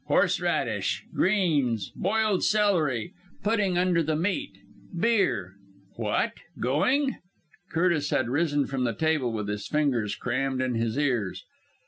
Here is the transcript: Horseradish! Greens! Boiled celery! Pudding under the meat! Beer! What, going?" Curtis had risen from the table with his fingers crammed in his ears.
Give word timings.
Horseradish! 0.07 1.03
Greens! 1.13 1.91
Boiled 1.95 2.43
celery! 2.43 3.13
Pudding 3.43 3.77
under 3.77 4.01
the 4.01 4.15
meat! 4.15 4.57
Beer! 4.99 5.57
What, 5.95 6.31
going?" 6.59 7.17
Curtis 7.69 8.09
had 8.09 8.27
risen 8.27 8.65
from 8.65 8.83
the 8.83 8.95
table 8.95 9.31
with 9.31 9.47
his 9.47 9.67
fingers 9.67 10.15
crammed 10.15 10.59
in 10.59 10.73
his 10.73 10.97
ears. 10.97 11.45